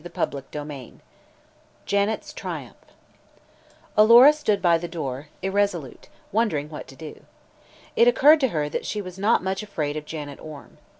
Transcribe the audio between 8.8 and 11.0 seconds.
she was not much afraid of Janet Orme.